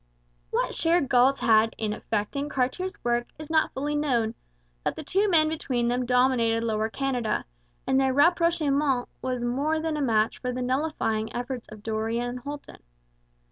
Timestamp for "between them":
5.47-6.07